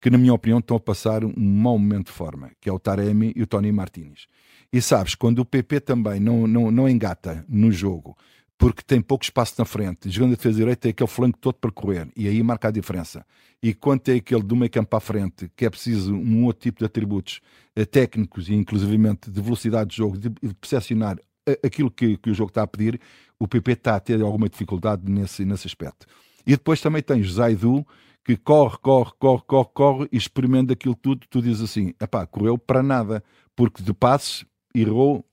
que, 0.00 0.10
na 0.10 0.18
minha 0.18 0.34
opinião, 0.34 0.58
estão 0.58 0.76
a 0.76 0.80
passar 0.80 1.24
um 1.24 1.32
mau 1.36 1.78
momento 1.78 2.06
de 2.06 2.12
forma, 2.12 2.50
que 2.60 2.68
é 2.68 2.72
o 2.72 2.78
Taremi 2.78 3.32
e 3.36 3.42
o 3.42 3.46
Tony 3.46 3.70
Martínez. 3.70 4.26
E 4.72 4.80
sabes, 4.80 5.14
quando 5.14 5.40
o 5.40 5.44
PP 5.44 5.80
também 5.80 6.20
não, 6.20 6.46
não, 6.46 6.70
não 6.70 6.88
engata 6.88 7.44
no 7.48 7.70
jogo, 7.72 8.16
porque 8.60 8.82
tem 8.82 9.00
pouco 9.00 9.24
espaço 9.24 9.54
na 9.58 9.64
frente, 9.64 10.10
jogando 10.10 10.34
a 10.34 10.36
defesa 10.36 10.58
direita, 10.58 10.82
tem 10.82 10.90
aquele 10.90 11.08
flanco 11.08 11.38
todo 11.38 11.54
para 11.54 11.70
correr, 11.70 12.06
e 12.14 12.28
aí 12.28 12.42
marca 12.42 12.68
a 12.68 12.70
diferença. 12.70 13.24
E 13.62 13.72
quando 13.72 14.00
tem 14.00 14.18
aquele 14.18 14.42
do 14.42 14.54
meio 14.54 14.70
campo 14.70 14.94
à 14.94 15.00
frente, 15.00 15.50
que 15.56 15.64
é 15.64 15.70
preciso 15.70 16.14
um 16.14 16.44
outro 16.44 16.64
tipo 16.64 16.80
de 16.80 16.84
atributos 16.84 17.40
eh, 17.74 17.86
técnicos 17.86 18.50
e 18.50 18.54
inclusivamente 18.54 19.30
de 19.30 19.40
velocidade 19.40 19.88
de 19.88 19.96
jogo, 19.96 20.18
de, 20.18 20.28
percepcionar 20.60 21.18
aquilo 21.64 21.90
que, 21.90 22.18
que 22.18 22.30
o 22.30 22.34
jogo 22.34 22.50
está 22.50 22.62
a 22.62 22.66
pedir, 22.66 23.00
o 23.38 23.48
PP 23.48 23.72
está 23.72 23.96
a 23.96 24.00
ter 24.00 24.20
alguma 24.20 24.46
dificuldade 24.46 25.10
nesse, 25.10 25.42
nesse 25.42 25.66
aspecto. 25.66 26.06
E 26.46 26.50
depois 26.50 26.82
também 26.82 27.02
tens 27.02 27.32
Zaidu, 27.32 27.86
que 28.22 28.36
corre, 28.36 28.76
corre, 28.82 29.12
corre, 29.18 29.42
corre, 29.46 29.68
corre 29.72 30.08
e 30.12 30.18
experimenta 30.18 30.74
aquilo 30.74 30.94
tudo. 30.94 31.26
Tu 31.30 31.40
dizes 31.40 31.62
assim: 31.62 31.94
correu 32.30 32.58
para 32.58 32.82
nada, 32.82 33.24
porque 33.56 33.82
de 33.82 33.94
passes 33.94 34.44
errou. 34.74 35.24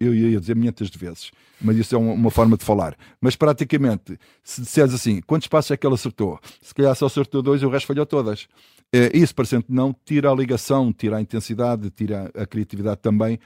Eu 0.00 0.14
ia 0.14 0.40
dizer 0.40 0.56
milhentas 0.56 0.88
de 0.88 0.98
vezes, 0.98 1.30
mas 1.60 1.76
isso 1.76 1.94
é 1.94 1.98
uma, 1.98 2.30
forma 2.30 2.56
de 2.56 2.64
falar. 2.64 2.96
Mas 3.20 3.36
praticamente, 3.36 4.18
se 4.42 4.62
disseres 4.62 4.94
assim, 4.94 5.20
quantos 5.20 5.46
passos 5.46 5.72
é 5.72 5.76
que 5.76 5.86
ele 5.86 5.94
acertou? 5.94 6.40
Se 6.62 6.74
calhar 6.74 6.96
só 6.96 7.04
acertou 7.04 7.42
dois 7.42 7.60
e 7.60 7.66
o 7.66 7.68
resto 7.68 7.86
falhou 7.86 8.06
todas. 8.06 8.48
É, 8.90 9.14
isso, 9.14 9.34
parecendo 9.34 9.66
não, 9.68 9.94
tira 10.04 10.30
a 10.30 10.34
ligação, 10.34 10.90
tira 10.90 11.18
a 11.18 11.20
intensidade, 11.20 11.90
tira 11.90 12.30
a 12.34 12.46
criatividade 12.46 13.00
também 13.02 13.38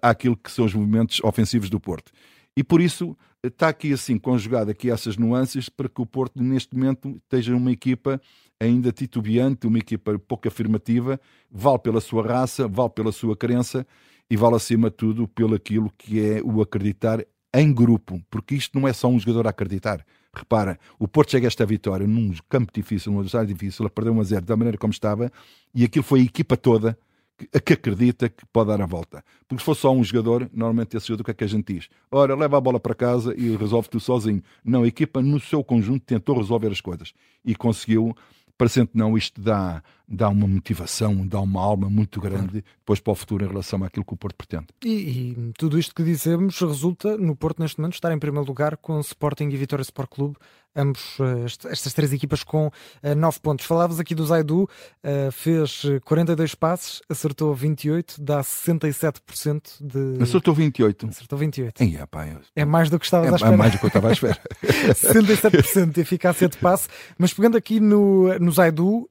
àquilo 0.00 0.36
que 0.36 0.50
são 0.50 0.64
os 0.64 0.72
movimentos 0.72 1.20
ofensivos 1.24 1.68
do 1.68 1.80
Porto. 1.80 2.12
E 2.56 2.62
por 2.62 2.80
isso 2.80 3.16
está 3.42 3.68
aqui 3.68 3.92
assim 3.92 4.16
conjugado 4.16 4.70
aqui 4.70 4.90
essas 4.90 5.16
nuances 5.16 5.68
para 5.68 5.88
que 5.88 6.00
o 6.00 6.06
Porto 6.06 6.42
neste 6.42 6.74
momento 6.76 7.16
esteja 7.16 7.54
uma 7.56 7.72
equipa 7.72 8.20
ainda 8.60 8.92
titubeante, 8.92 9.66
uma 9.66 9.78
equipa 9.78 10.18
pouco 10.18 10.46
afirmativa, 10.46 11.18
vale 11.50 11.78
pela 11.78 12.00
sua 12.00 12.26
raça, 12.26 12.68
vale 12.68 12.90
pela 12.90 13.10
sua 13.10 13.36
crença 13.36 13.86
e 14.30 14.36
vale 14.36 14.54
acima 14.54 14.88
de 14.88 14.96
tudo 14.96 15.26
pelo 15.26 15.54
aquilo 15.54 15.92
que 15.98 16.20
é 16.20 16.40
o 16.42 16.62
acreditar 16.62 17.24
em 17.52 17.72
grupo, 17.72 18.22
porque 18.30 18.54
isto 18.54 18.78
não 18.78 18.86
é 18.86 18.92
só 18.92 19.08
um 19.08 19.18
jogador 19.18 19.46
a 19.46 19.50
acreditar. 19.50 20.06
Repara, 20.32 20.78
o 20.98 21.08
Porto 21.08 21.32
chega 21.32 21.46
a 21.46 21.48
esta 21.48 21.66
vitória 21.66 22.06
num 22.06 22.32
campo 22.48 22.72
difícil, 22.72 23.10
num 23.10 23.18
adversário 23.18 23.48
difícil, 23.48 23.84
a 23.84 23.90
perder 23.90 24.10
1 24.10 24.20
a 24.20 24.22
0 24.22 24.46
da 24.46 24.56
maneira 24.56 24.78
como 24.78 24.92
estava, 24.92 25.32
e 25.74 25.84
aquilo 25.84 26.04
foi 26.04 26.20
a 26.20 26.22
equipa 26.22 26.56
toda 26.56 26.96
que, 27.36 27.60
que 27.60 27.72
acredita 27.72 28.28
que 28.28 28.46
pode 28.52 28.68
dar 28.68 28.80
a 28.80 28.86
volta. 28.86 29.24
Porque 29.48 29.60
se 29.60 29.64
fosse 29.64 29.80
só 29.80 29.92
um 29.92 30.04
jogador, 30.04 30.48
normalmente 30.52 30.96
esse 30.96 31.08
jogador 31.08 31.22
o 31.22 31.24
que 31.24 31.30
é 31.32 31.34
que 31.34 31.44
a 31.44 31.48
gente 31.48 31.74
diz? 31.74 31.88
Ora, 32.10 32.36
leva 32.36 32.56
a 32.56 32.60
bola 32.60 32.78
para 32.78 32.94
casa 32.94 33.34
e 33.36 33.56
resolve 33.56 33.88
tudo 33.88 34.00
sozinho. 34.00 34.42
Não, 34.64 34.84
a 34.84 34.86
equipa 34.86 35.20
no 35.20 35.40
seu 35.40 35.64
conjunto 35.64 36.04
tentou 36.04 36.36
resolver 36.38 36.68
as 36.68 36.80
coisas 36.80 37.12
e 37.44 37.56
conseguiu 37.56 38.14
parecendo 38.60 38.90
não, 38.92 39.16
isto 39.16 39.40
dá, 39.40 39.82
dá 40.10 40.28
uma 40.28 40.46
motivação, 40.48 41.24
dá 41.26 41.40
uma 41.40 41.60
alma 41.60 41.88
muito 41.88 42.20
grande 42.20 42.64
depois 42.78 42.98
para 42.98 43.12
o 43.12 43.14
futuro 43.14 43.44
em 43.44 43.48
relação 43.48 43.84
àquilo 43.84 44.04
que 44.04 44.12
o 44.12 44.16
Porto 44.16 44.34
pretende. 44.34 44.66
E, 44.84 44.90
e 44.90 45.52
tudo 45.56 45.78
isto 45.78 45.94
que 45.94 46.02
dizemos 46.02 46.58
resulta 46.58 47.16
no 47.16 47.36
Porto 47.36 47.60
neste 47.60 47.78
momento 47.78 47.94
estar 47.94 48.12
em 48.12 48.18
primeiro 48.18 48.46
lugar 48.46 48.76
com 48.76 48.98
Sporting 49.00 49.48
e 49.48 49.56
Vitória 49.56 49.82
Sport 49.82 50.10
Clube 50.10 50.36
ambos 50.74 51.16
eh, 51.20 51.70
estas 51.70 51.92
três 51.92 52.12
equipas 52.12 52.42
com 52.44 52.68
uh, 52.68 53.14
nove 53.16 53.38
pontos. 53.40 53.66
Falavas 53.66 53.98
aqui 53.98 54.14
do 54.14 54.24
Zaidu, 54.24 54.62
uh, 54.64 55.32
fez 55.32 55.82
42 56.04 56.54
passes, 56.54 57.00
acertou 57.08 57.54
28, 57.54 58.20
dá 58.20 58.40
67% 58.40 59.62
de. 59.80 60.22
Acertou 60.22 60.54
28. 60.54 61.08
Acertou 61.08 61.38
28. 61.38 61.82
Ei, 61.82 61.98
pá, 62.10 62.26
eu... 62.26 62.40
É 62.54 62.64
mais 62.64 62.88
do 62.90 62.98
que 62.98 63.04
estavas 63.04 63.28
é, 63.28 63.32
à 63.32 63.36
espera. 63.36 63.54
É 63.54 63.56
mais 63.56 63.72
do 63.72 63.78
que 63.78 63.84
eu 63.84 63.88
estava 63.88 64.08
à 64.08 64.12
espera. 64.12 64.40
67% 64.62 65.92
de 65.92 66.00
eficácia 66.00 66.48
de 66.48 66.56
passe, 66.58 66.88
mas 67.18 67.32
pegando 67.32 67.56
aqui 67.56 67.80
no, 67.80 68.38
no 68.38 68.52
Zaidu 68.52 69.08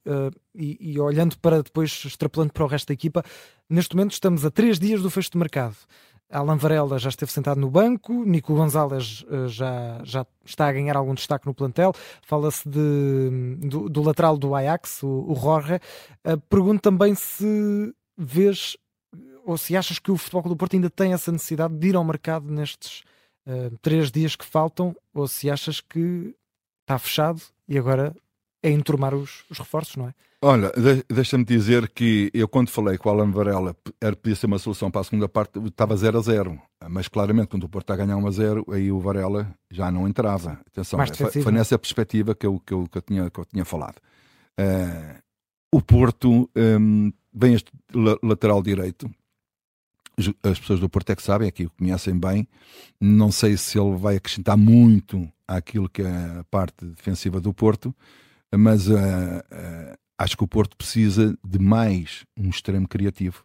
e, 0.60 0.78
e 0.80 1.00
olhando 1.00 1.38
para 1.40 1.64
depois, 1.64 2.04
extrapolando 2.06 2.52
para 2.52 2.64
o 2.64 2.68
resto 2.68 2.90
da 2.90 2.94
equipa, 2.94 3.24
neste 3.70 3.96
momento 3.96 4.12
estamos 4.12 4.46
a 4.46 4.52
três 4.52 4.78
dias 4.78 5.02
do 5.02 5.10
fecho 5.10 5.32
de 5.32 5.38
mercado. 5.38 5.76
Alan 6.30 6.58
Varela 6.58 7.00
já 7.00 7.10
esteve 7.10 7.32
sentado 7.32 7.60
no 7.60 7.72
banco, 7.72 8.24
Nico 8.24 8.54
Gonzalez 8.54 9.24
uh, 9.24 9.48
já, 9.48 10.00
já 10.04 10.26
está 10.46 10.68
a 10.68 10.72
ganhar 10.72 10.96
algum 10.96 11.16
destaque 11.16 11.48
no 11.48 11.56
plantel. 11.56 11.92
Fala-se 12.22 12.70
do, 12.70 13.90
do, 13.90 14.04
lateral 14.04 14.38
do 14.38 14.54
Ajax, 14.54 15.02
o, 15.02 15.26
o 15.28 15.36
Jorge. 15.36 15.80
Uh, 16.24 16.40
pergunto 16.48 16.82
também 16.82 17.16
se 17.16 17.96
vês 18.16 18.78
ou 19.44 19.58
se 19.58 19.76
achas 19.76 19.98
que 19.98 20.12
o 20.12 20.18
Futebol 20.18 20.44
do 20.44 20.56
Porto 20.56 20.76
ainda 20.76 20.92
tem 20.92 21.14
essa 21.14 21.32
necessidade 21.32 21.76
de 21.76 21.88
ir 21.88 21.96
ao 21.96 22.04
mercado 22.04 22.46
nestes 22.52 23.02
uh, 23.48 23.76
três 23.82 24.12
dias 24.12 24.36
que 24.36 24.46
faltam, 24.46 24.96
ou 25.12 25.28
se 25.28 25.50
achas 25.50 25.82
que 25.82 26.36
está 26.82 27.00
fechado 27.00 27.42
e 27.68 27.76
agora 27.76 28.16
é 28.62 28.70
enturmar 28.70 29.14
os, 29.14 29.44
os 29.50 29.58
reforços, 29.58 29.96
não 29.96 30.08
é? 30.08 30.14
Olha, 30.42 30.72
deixa-me 31.10 31.44
dizer 31.44 31.90
que 31.90 32.32
eu 32.34 32.48
quando 32.48 32.70
falei 32.70 32.98
com 32.98 33.10
o 33.10 33.12
Alan 33.12 33.30
Varela 33.30 33.76
era, 34.00 34.16
podia 34.16 34.36
ser 34.38 34.46
uma 34.46 34.58
solução 34.58 34.90
para 34.90 35.02
a 35.02 35.04
segunda 35.04 35.28
parte, 35.28 35.60
estava 35.60 35.98
0 35.98 36.18
a 36.18 36.22
0. 36.22 36.62
Mas 36.90 37.10
claramente 37.10 37.50
quando 37.50 37.66
o 37.66 37.70
Porto 37.70 37.84
está 37.84 37.96
a 37.96 37.98
ganhar 38.06 38.16
1 38.16 38.28
a 38.28 38.32
0, 38.32 38.66
aí 38.72 38.90
o 38.90 39.02
Varela 39.02 39.54
já 39.70 39.92
não 39.92 40.08
entrava. 40.08 40.62
Atenção, 40.66 40.98
foi, 41.14 41.44
foi, 41.44 41.52
nessa 41.52 41.78
perspectiva 41.78 42.34
que 42.34 42.46
eu, 42.46 42.58
que 42.66 42.74
eu, 42.74 42.88
que 42.88 42.98
eu, 42.98 43.02
tinha, 43.02 43.30
que 43.30 43.38
eu 43.38 43.46
tinha 43.46 43.66
falado. 43.66 43.98
Uh, 44.58 45.22
o 45.74 45.82
Porto 45.82 46.50
um, 46.56 47.12
vem 47.34 47.56
este 47.56 47.72
lateral 48.24 48.64
direito. 48.64 49.12
As 50.42 50.58
pessoas 50.58 50.80
do 50.80 50.90
Porto 50.90 51.10
é 51.10 51.16
que 51.18 51.24
sabem, 51.24 51.50
aqui 51.50 51.66
o 51.66 51.72
conhecem 51.72 52.18
bem. 52.18 52.48
Não 53.00 53.30
sei 53.30 53.58
se 53.58 53.78
ele 53.78 53.98
vai 53.98 54.16
acrescentar 54.16 54.56
muito 54.56 55.30
àquilo 55.46 55.90
que 55.90 56.02
é 56.02 56.40
a 56.40 56.46
parte 56.50 56.86
defensiva 56.86 57.42
do 57.42 57.54
Porto, 57.54 57.94
mas 58.56 58.88
uh, 58.88 58.94
uh, 58.96 59.98
acho 60.18 60.38
que 60.38 60.44
o 60.44 60.48
Porto 60.48 60.76
precisa 60.76 61.38
de 61.46 61.60
mais 61.60 62.26
um 62.38 62.50
extremo 62.50 62.88
criativo, 62.88 63.44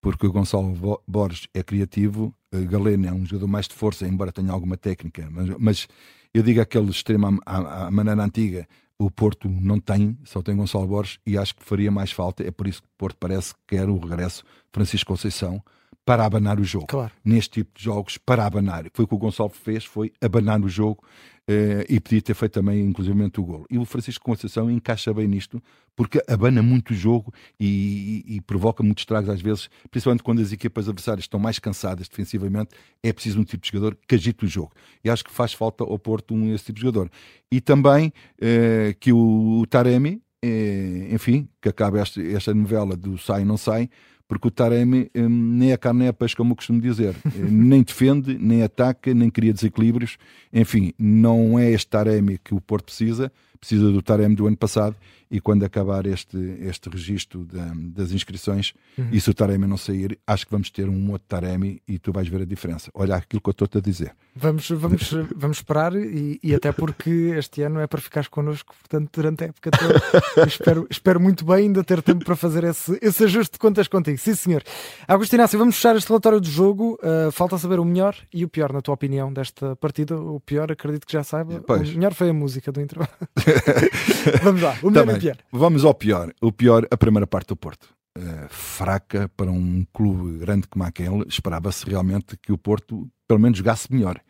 porque 0.00 0.26
o 0.26 0.32
Gonçalo 0.32 1.00
Borges 1.06 1.48
é 1.54 1.62
criativo, 1.62 2.34
Galeno 2.52 3.06
é 3.06 3.12
um 3.12 3.24
jogador 3.24 3.46
mais 3.46 3.66
de 3.66 3.74
força, 3.74 4.06
embora 4.06 4.32
tenha 4.32 4.52
alguma 4.52 4.76
técnica, 4.76 5.28
mas, 5.30 5.48
mas 5.58 5.88
eu 6.34 6.42
digo 6.42 6.60
aquele 6.60 6.90
extremo 6.90 7.40
à, 7.46 7.86
à, 7.86 7.90
maneira 7.90 8.22
antiga, 8.22 8.66
o 8.98 9.10
Porto 9.10 9.48
não 9.48 9.80
tem, 9.80 10.18
só 10.24 10.42
tem 10.42 10.56
Gonçalo 10.56 10.86
Borges, 10.86 11.18
e 11.26 11.38
acho 11.38 11.54
que 11.54 11.64
faria 11.64 11.90
mais 11.90 12.12
falta, 12.12 12.46
é 12.46 12.50
por 12.50 12.66
isso 12.66 12.82
que 12.82 12.88
o 12.88 12.98
Porto 12.98 13.16
parece 13.18 13.54
que 13.54 13.60
quer 13.68 13.88
o 13.88 13.98
regresso 13.98 14.44
Francisco 14.72 15.12
Conceição, 15.12 15.62
para 16.04 16.24
abanar 16.24 16.58
o 16.58 16.64
jogo. 16.64 16.86
Claro. 16.86 17.12
Neste 17.24 17.62
tipo 17.62 17.78
de 17.78 17.84
jogos, 17.84 18.18
para 18.18 18.44
abanar. 18.44 18.84
Foi 18.92 19.04
o 19.04 19.08
que 19.08 19.14
o 19.14 19.18
Gonçalo 19.18 19.50
fez, 19.50 19.84
foi 19.84 20.12
abanar 20.20 20.60
o 20.60 20.68
jogo 20.68 21.04
eh, 21.46 21.84
e 21.88 22.00
podia 22.00 22.22
ter 22.22 22.34
feito 22.34 22.52
também, 22.52 22.80
inclusive, 22.80 23.30
o 23.36 23.42
gol. 23.42 23.66
E 23.70 23.78
o 23.78 23.84
Francisco 23.84 24.24
Conceição 24.24 24.70
encaixa 24.70 25.12
bem 25.12 25.26
nisto, 25.26 25.62
porque 25.94 26.22
abana 26.28 26.62
muito 26.62 26.90
o 26.90 26.94
jogo 26.94 27.32
e, 27.58 28.24
e, 28.26 28.36
e, 28.36 28.40
provoca 28.40 28.82
muitos 28.82 29.02
estragos 29.02 29.28
às 29.28 29.40
vezes, 29.40 29.68
principalmente 29.90 30.22
quando 30.22 30.40
as 30.40 30.52
equipas 30.52 30.88
adversárias 30.88 31.24
estão 31.24 31.38
mais 31.38 31.58
cansadas 31.58 32.08
defensivamente, 32.08 32.70
é 33.02 33.12
preciso 33.12 33.40
um 33.40 33.44
tipo 33.44 33.62
de 33.62 33.70
jogador 33.72 33.96
que 34.06 34.14
agite 34.14 34.44
o 34.44 34.48
jogo. 34.48 34.72
E 35.04 35.10
acho 35.10 35.24
que 35.24 35.30
faz 35.30 35.52
falta 35.52 35.84
ao 35.84 35.98
Porto 35.98 36.34
um 36.34 36.54
esse 36.54 36.66
tipo 36.66 36.76
de 36.76 36.82
jogador. 36.82 37.10
E 37.50 37.60
também 37.60 38.12
eh, 38.40 38.94
que 38.98 39.12
o, 39.12 39.60
o 39.60 39.66
Taremi, 39.66 40.22
eh, 40.42 41.08
enfim, 41.10 41.48
que 41.60 41.68
acaba 41.68 42.00
esta, 42.00 42.22
esta 42.22 42.54
novela 42.54 42.96
do 42.96 43.18
sai 43.18 43.44
não 43.44 43.56
sai, 43.56 43.88
porque 44.32 44.48
o 44.48 44.50
Taremi 44.50 45.10
um, 45.14 45.28
nem 45.28 45.72
é 45.72 45.76
carne 45.76 46.00
nem 46.00 46.08
é 46.08 46.12
peixe, 46.12 46.34
como 46.34 46.52
eu 46.52 46.56
costumo 46.56 46.80
dizer. 46.80 47.14
nem 47.36 47.82
defende, 47.82 48.38
nem 48.38 48.62
ataca, 48.62 49.12
nem 49.12 49.28
cria 49.28 49.52
desequilíbrios. 49.52 50.16
Enfim, 50.50 50.94
não 50.98 51.58
é 51.58 51.70
este 51.70 51.88
Taremi 51.88 52.38
que 52.38 52.54
o 52.54 52.60
Porto 52.60 52.86
precisa, 52.86 53.30
precisa 53.62 53.92
do 53.92 54.02
Taremi 54.02 54.34
do 54.34 54.48
ano 54.48 54.56
passado 54.56 54.96
e 55.30 55.40
quando 55.40 55.64
acabar 55.64 56.04
este, 56.04 56.36
este 56.60 56.90
registro 56.90 57.46
das 57.94 58.10
inscrições 58.10 58.74
uhum. 58.98 59.08
e 59.12 59.20
se 59.20 59.30
o 59.30 59.34
Taremi 59.34 59.66
não 59.66 59.78
sair, 59.78 60.18
acho 60.26 60.44
que 60.44 60.50
vamos 60.50 60.68
ter 60.68 60.88
um 60.88 61.10
outro 61.12 61.26
Taremi 61.28 61.80
e 61.86 61.96
tu 61.96 62.12
vais 62.12 62.28
ver 62.28 62.42
a 62.42 62.44
diferença. 62.44 62.90
Olha 62.92 63.14
aquilo 63.14 63.40
que 63.40 63.48
eu 63.48 63.52
estou-te 63.52 63.78
a 63.78 63.80
dizer. 63.80 64.14
Vamos, 64.34 64.68
vamos, 64.68 65.10
vamos 65.34 65.58
esperar 65.58 65.94
e, 65.94 66.40
e, 66.42 66.54
até 66.54 66.72
porque 66.72 67.34
este 67.38 67.62
ano 67.62 67.78
é 67.78 67.86
para 67.86 68.00
ficares 68.00 68.28
connosco, 68.28 68.74
portanto, 68.80 69.10
durante 69.14 69.44
a 69.44 69.46
época 69.46 69.70
toda, 69.70 70.46
espero, 70.46 70.86
espero 70.90 71.20
muito 71.20 71.44
bem 71.44 71.56
ainda 71.56 71.84
ter 71.84 72.02
tempo 72.02 72.24
para 72.24 72.34
fazer 72.34 72.64
esse, 72.64 72.98
esse 73.00 73.24
ajuste 73.24 73.52
de 73.52 73.58
contas 73.60 73.86
contigo. 73.86 74.18
Sim, 74.18 74.34
senhor. 74.34 74.62
Agostinho 75.06 75.40
Inácio, 75.40 75.58
vamos 75.58 75.76
fechar 75.76 75.96
este 75.96 76.08
relatório 76.08 76.40
do 76.40 76.48
jogo. 76.48 76.98
Uh, 77.02 77.30
falta 77.30 77.56
saber 77.56 77.78
o 77.78 77.84
melhor 77.84 78.16
e 78.34 78.44
o 78.44 78.48
pior, 78.48 78.72
na 78.72 78.82
tua 78.82 78.94
opinião, 78.94 79.32
desta 79.32 79.76
partida. 79.76 80.14
O 80.18 80.40
pior, 80.40 80.70
acredito 80.70 81.06
que 81.06 81.12
já 81.12 81.22
saiba. 81.22 81.62
Pois. 81.66 81.88
O 81.90 81.94
melhor 81.94 82.12
foi 82.12 82.28
a 82.28 82.34
música 82.34 82.72
do 82.72 82.80
intervalo. 82.80 83.10
vamos 84.42 84.62
lá, 84.62 84.76
o 84.82 84.90
melhor 84.90 85.18
pior. 85.18 85.36
Vamos 85.50 85.84
ao 85.84 85.94
pior. 85.94 86.32
O 86.40 86.52
pior, 86.52 86.86
a 86.90 86.96
primeira 86.96 87.26
parte 87.26 87.48
do 87.48 87.56
Porto. 87.56 87.88
Uh, 88.16 88.46
fraca 88.50 89.30
para 89.36 89.50
um 89.50 89.86
clube 89.92 90.38
grande 90.38 90.66
como 90.68 90.84
aquele. 90.84 91.24
Esperava-se 91.26 91.88
realmente 91.88 92.36
que 92.36 92.52
o 92.52 92.58
Porto, 92.58 93.08
pelo 93.26 93.40
menos, 93.40 93.58
jogasse 93.58 93.92
melhor. 93.92 94.20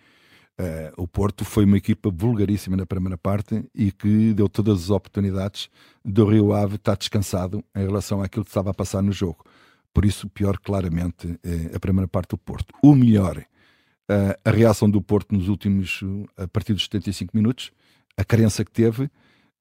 Uh, 0.60 1.02
o 1.02 1.08
Porto 1.08 1.44
foi 1.44 1.64
uma 1.64 1.76
equipa 1.76 2.10
vulgaríssima 2.10 2.76
na 2.76 2.86
primeira 2.86 3.18
parte 3.18 3.64
e 3.74 3.90
que 3.90 4.32
deu 4.34 4.48
todas 4.48 4.84
as 4.84 4.90
oportunidades 4.90 5.68
do 6.04 6.24
Rio 6.26 6.52
Ave 6.52 6.76
estar 6.76 6.96
descansado 6.96 7.64
em 7.74 7.84
relação 7.84 8.22
àquilo 8.22 8.44
que 8.44 8.50
estava 8.50 8.70
a 8.70 8.74
passar 8.74 9.02
no 9.02 9.12
jogo. 9.12 9.44
Por 9.92 10.04
isso, 10.04 10.28
pior 10.28 10.58
claramente 10.58 11.26
uh, 11.26 11.76
a 11.76 11.80
primeira 11.80 12.06
parte 12.06 12.30
do 12.30 12.38
Porto. 12.38 12.74
O 12.82 12.94
melhor, 12.94 13.44
a 14.44 14.50
reação 14.50 14.90
do 14.90 15.00
Porto 15.00 15.34
nos 15.34 15.48
últimos, 15.48 16.00
a 16.36 16.46
partir 16.46 16.74
dos 16.74 16.84
75 16.84 17.34
minutos, 17.34 17.72
a 18.16 18.24
crença 18.24 18.64
que 18.64 18.70
teve, 18.70 19.10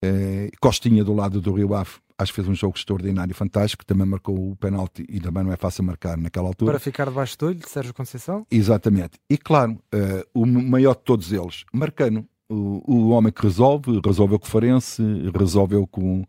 eh, 0.01 0.49
Costinha 0.59 1.03
do 1.03 1.13
lado 1.13 1.39
do 1.39 1.53
Rio 1.53 1.73
Ave, 1.73 1.91
acho 2.17 2.31
que 2.31 2.35
fez 2.35 2.47
um 2.47 2.55
jogo 2.55 2.77
extraordinário, 2.77 3.33
fantástico, 3.33 3.85
também 3.85 4.05
marcou 4.05 4.51
o 4.51 4.55
penalti 4.55 5.05
e 5.09 5.19
também 5.19 5.43
não 5.43 5.51
é 5.51 5.57
fácil 5.57 5.83
marcar 5.83 6.17
naquela 6.17 6.47
altura. 6.47 6.71
Para 6.71 6.79
ficar 6.79 7.05
debaixo 7.05 7.37
do 7.37 7.47
olho 7.47 7.55
de 7.55 7.69
Sérgio 7.69 7.93
Conceição? 7.93 8.45
Exatamente. 8.49 9.19
E 9.29 9.37
claro, 9.37 9.73
uh, 9.93 10.23
o 10.33 10.45
maior 10.45 10.95
de 10.95 11.01
todos 11.01 11.31
eles, 11.31 11.65
Marcano, 11.73 12.27
o, 12.49 12.83
o 12.85 13.09
homem 13.09 13.31
que 13.31 13.41
resolve, 13.41 14.01
resolveu 14.05 14.39
com 14.39 14.45
o 14.45 14.49
Farense, 14.49 15.01
resolveu 15.37 15.87
com, 15.87 16.25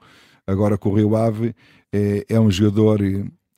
agora 0.47 0.79
com 0.79 0.91
o 0.91 0.95
Rio 0.95 1.17
Ave, 1.17 1.55
é, 1.93 2.25
é 2.29 2.41
um 2.41 2.51
jogador 2.51 3.01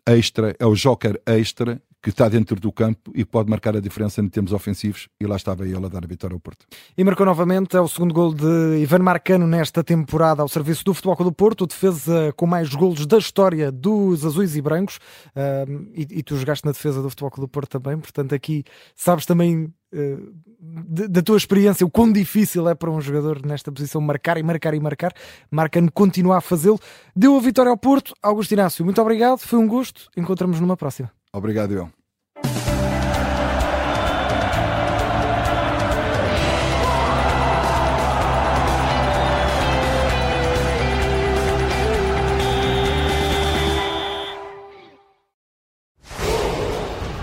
extra, 0.07 0.55
é 0.59 0.67
o 0.67 0.75
joker 0.75 1.21
extra 1.27 1.81
que 2.05 2.11
está 2.11 2.29
dentro 2.29 2.61
do 2.61 2.71
campo 2.71 3.11
e 3.15 3.25
pode 3.25 3.49
marcar 3.49 3.75
a 3.75 3.81
diferença 3.81 4.21
em 4.21 4.29
termos 4.29 4.53
ofensivos 4.53 5.09
e 5.19 5.27
lá 5.27 5.37
estava 5.37 5.67
ele 5.67 5.87
a 5.87 5.89
dar 5.89 6.05
a 6.05 6.07
vitória 6.07 6.35
ao 6.35 6.39
Porto. 6.39 6.67
E 6.99 7.03
marcou 7.03 7.25
novamente, 7.25 7.75
é 7.75 7.81
o 7.81 7.89
segundo 7.89 8.13
gol 8.13 8.35
de 8.35 8.79
Ivan 8.79 8.99
Marcano 8.99 9.47
nesta 9.47 9.83
temporada 9.83 10.43
ao 10.43 10.49
serviço 10.49 10.85
do 10.85 10.93
Futebol 10.93 11.17
Clube 11.17 11.31
do 11.31 11.35
Porto, 11.35 11.67
defesa 11.67 12.31
com 12.37 12.47
mais 12.47 12.69
golos 12.75 13.07
da 13.07 13.17
história 13.17 13.73
dos 13.73 14.23
azuis 14.23 14.55
e 14.55 14.61
brancos. 14.61 14.97
Uh, 15.35 15.89
e, 15.95 16.19
e, 16.19 16.23
tu 16.23 16.37
jogaste 16.37 16.67
na 16.67 16.73
defesa 16.73 17.01
do 17.01 17.09
Futebol 17.09 17.31
Clube 17.31 17.49
do 17.49 17.51
Porto 17.51 17.81
também, 17.81 17.99
portanto 17.99 18.35
aqui 18.35 18.65
sabes 18.95 19.25
também 19.25 19.73
uh, 19.95 20.35
da 20.61 21.23
tua 21.23 21.39
experiência 21.39 21.87
o 21.87 21.91
quão 21.91 22.13
difícil 22.13 22.69
é 22.69 22.75
para 22.75 22.91
um 22.91 23.01
jogador 23.01 23.41
nesta 23.47 23.73
posição 23.73 24.03
marcar 24.03 24.37
e 24.37 24.43
marcar 24.43 24.75
e 24.75 24.81
marcar, 24.81 25.15
Marcano 25.51 25.91
continua 25.91 26.37
a 26.37 26.41
fazê-lo, 26.43 26.79
deu 27.17 27.35
a 27.35 27.41
vitória 27.41 27.71
ao 27.71 27.79
Porto, 27.79 28.13
Augusto 28.23 28.53
Inácio, 28.53 28.85
muito 28.85 29.01
obrigado, 29.01 29.39
foi 29.39 29.59
um 29.59 29.67
gosto, 29.67 30.11
encontramos 30.19 30.61
numa 30.61 30.77
próxima. 30.77 31.11
Obrigado, 31.35 31.73
eu. 31.73 31.91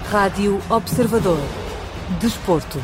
Rádio 0.09 0.59
Observador. 0.69 1.39
Desporto. 2.19 2.79